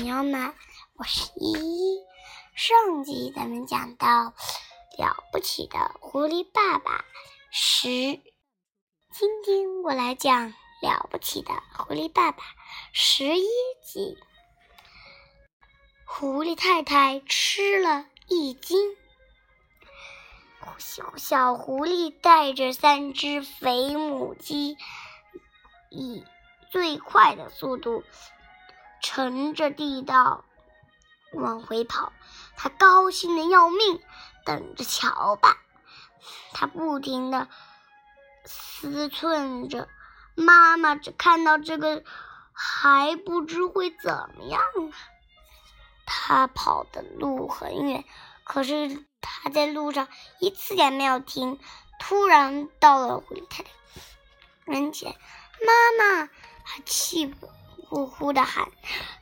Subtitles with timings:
[0.00, 0.54] 朋友们，
[0.94, 1.98] 我是依依。
[2.54, 4.32] 上集咱们讲到
[4.96, 7.04] 了不起的狐狸爸爸。
[7.50, 7.88] 十，
[9.12, 12.42] 今天我来讲了不起的狐狸爸爸。
[12.94, 13.46] 十一
[13.84, 14.16] 集。
[16.06, 18.96] 狐狸太太吃了一惊，
[20.78, 24.78] 小小狐狸带着三只肥母鸡，
[25.90, 26.24] 以
[26.70, 28.02] 最快的速度。
[29.02, 30.44] 乘着地道
[31.32, 32.12] 往回跑，
[32.56, 34.00] 他高兴的要命，
[34.44, 35.56] 等着瞧吧。
[36.52, 37.48] 他不停的
[38.44, 39.88] 思忖着，
[40.34, 42.04] 妈妈只看到这个
[42.52, 44.92] 还不知会怎么样呢。
[46.04, 48.04] 他跑的路很远，
[48.44, 50.08] 可是他在路上
[50.40, 51.58] 一次也没有停。
[51.98, 53.70] 突然到了狐狸太太
[54.64, 55.14] 面前，
[55.60, 56.30] 妈妈，
[56.64, 57.48] 他气不？
[57.90, 58.70] 呼呼的喊：“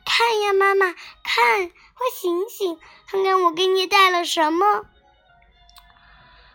[0.05, 4.85] 看呀，妈妈，看，快醒醒，看看我给你带了什么。”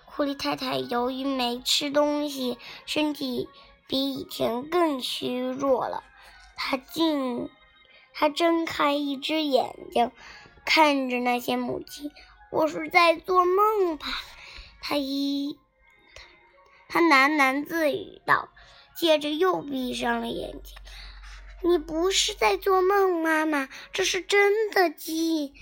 [0.06, 3.48] 狐狸太太由于没吃东西，身体
[3.89, 6.05] 比以前更虚弱了。
[6.55, 7.50] 她竟，
[8.12, 10.12] 她睁开一只眼睛，
[10.64, 12.12] 看着那些母鸡。
[12.52, 14.06] 我是在做梦吧？
[14.80, 15.58] 她一，
[16.89, 18.50] 她喃喃自语道，
[18.96, 20.77] 接着又闭上了眼睛。
[21.67, 25.55] 你不是在做梦，妈妈，这是真的鸡，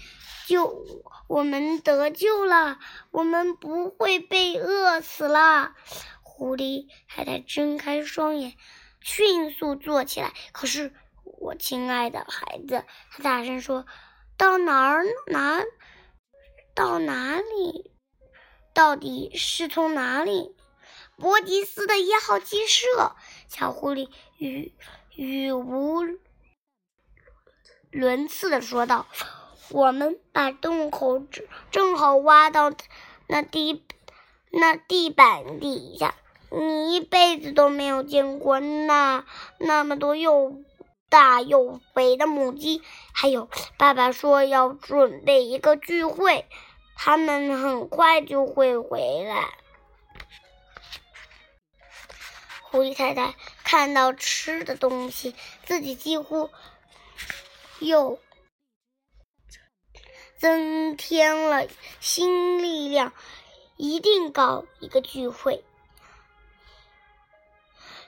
[0.48, 0.84] 救
[1.28, 2.80] 我们得救了，
[3.12, 5.76] 我们不会被饿死了。
[6.22, 8.56] 狐狸太太睁开双眼，
[9.00, 10.32] 迅速坐起来。
[10.50, 10.92] 可是，
[11.22, 13.86] 我亲爱的孩子，他大声说
[14.36, 15.04] ：“到哪儿？
[15.28, 15.62] 哪？
[16.74, 17.92] 到哪里？
[18.74, 20.56] 到底是从哪里？”
[21.16, 23.14] 伯迪斯的一号鸡舍，
[23.46, 24.08] 小狐狸
[24.38, 24.74] 与。
[25.14, 26.02] 语无
[27.90, 29.06] 伦次的说道
[29.68, 32.72] ：“我们把洞口正正好挖到
[33.26, 33.84] 那地
[34.50, 36.14] 那地板底下，
[36.50, 39.26] 你一辈子都没有见过那
[39.58, 40.62] 那么多又
[41.10, 42.80] 大又肥的母鸡。
[43.12, 46.46] 还有，爸爸说要准备一个聚会，
[46.96, 49.52] 他们很快就会回来。”
[52.70, 53.34] 狐狸太太
[53.72, 55.34] 看到吃的东西，
[55.64, 56.50] 自己几乎
[57.78, 58.20] 又
[60.38, 61.66] 增添了
[61.98, 63.14] 新力量，
[63.78, 65.64] 一定搞一个聚会。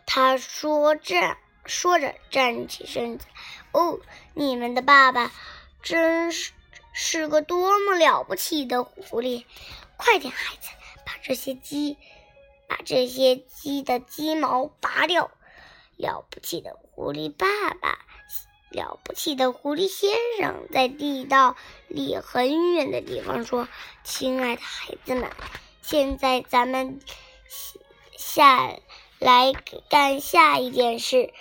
[0.04, 3.24] 他说着说着站起身子，
[3.72, 3.98] 哦，
[4.34, 5.32] 你们的爸爸
[5.82, 6.53] 真是
[6.92, 9.47] 是个多么了不起的狐狸！
[9.97, 10.69] 快点，孩子，
[11.06, 11.97] 把这些鸡。
[12.66, 15.30] 把这些鸡的鸡毛拔掉！
[15.97, 17.99] 了不起的狐狸爸爸，
[18.71, 21.56] 了不起的狐狸先生，在地道
[21.88, 23.69] 里很远的地方说
[24.04, 25.31] ：“亲爱的孩子们，
[25.83, 27.00] 现在咱们
[28.16, 28.77] 下
[29.19, 29.53] 来
[29.88, 31.33] 干下一件事，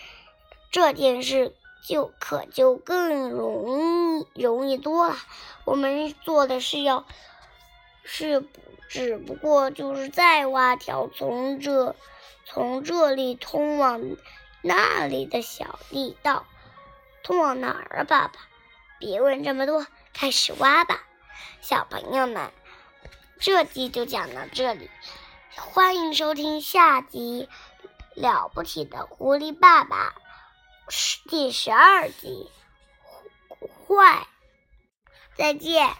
[0.71, 1.55] 这件事
[1.87, 5.17] 就可就更容易容易多了。
[5.65, 7.05] 我们做的是要
[8.03, 8.47] 是不。”
[8.89, 11.95] 只不过就是再挖条从这
[12.45, 13.99] 从这里通往
[14.65, 16.45] 那里的小地道，
[17.21, 18.33] 通往哪儿啊，爸爸？
[18.97, 21.03] 别问这么多，开始挖吧，
[21.59, 22.49] 小朋友们。
[23.41, 24.89] 这集就讲到这里，
[25.57, 27.49] 欢迎收听下集
[28.21, 30.15] 《了不起的狐狸爸爸》
[31.29, 32.49] 第十二集，
[33.85, 34.25] 坏，
[35.35, 35.93] 再见。